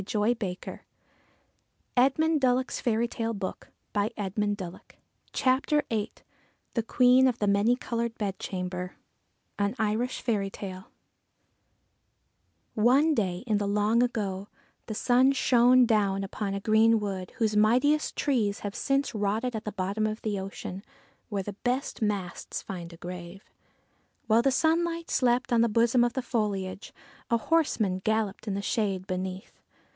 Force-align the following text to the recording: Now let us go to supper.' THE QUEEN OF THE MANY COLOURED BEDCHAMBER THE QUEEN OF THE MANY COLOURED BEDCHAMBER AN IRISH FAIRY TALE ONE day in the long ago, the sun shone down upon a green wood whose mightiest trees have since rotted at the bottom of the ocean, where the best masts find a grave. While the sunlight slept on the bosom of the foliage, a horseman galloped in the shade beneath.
Now 0.01 0.21
let 0.21 0.43
us 0.43 0.57
go 0.65 0.77
to 0.77 0.79
supper.' 1.93 1.95
THE 1.95 2.11
QUEEN 2.11 2.39
OF 2.39 3.69
THE 3.69 3.77
MANY 3.85 4.55
COLOURED 4.55 4.89
BEDCHAMBER 4.89 6.15
THE 6.73 6.81
QUEEN 6.81 7.27
OF 7.27 7.37
THE 7.37 7.45
MANY 7.47 7.75
COLOURED 7.75 8.17
BEDCHAMBER 8.17 8.95
AN 9.59 9.75
IRISH 9.77 10.21
FAIRY 10.21 10.49
TALE 10.49 10.89
ONE 12.73 13.13
day 13.13 13.43
in 13.45 13.59
the 13.59 13.67
long 13.67 14.01
ago, 14.01 14.47
the 14.87 14.95
sun 14.95 15.33
shone 15.33 15.85
down 15.85 16.23
upon 16.23 16.55
a 16.55 16.59
green 16.59 16.99
wood 16.99 17.33
whose 17.37 17.55
mightiest 17.55 18.15
trees 18.15 18.61
have 18.61 18.73
since 18.73 19.13
rotted 19.13 19.55
at 19.55 19.65
the 19.65 19.71
bottom 19.71 20.07
of 20.07 20.23
the 20.23 20.39
ocean, 20.39 20.83
where 21.29 21.43
the 21.43 21.53
best 21.53 22.01
masts 22.01 22.63
find 22.63 22.91
a 22.91 22.97
grave. 22.97 23.43
While 24.25 24.41
the 24.41 24.49
sunlight 24.49 25.11
slept 25.11 25.53
on 25.53 25.61
the 25.61 25.69
bosom 25.69 26.03
of 26.03 26.13
the 26.13 26.23
foliage, 26.23 26.91
a 27.29 27.37
horseman 27.37 27.99
galloped 28.03 28.47
in 28.47 28.55
the 28.55 28.63
shade 28.63 29.05
beneath. 29.05 29.51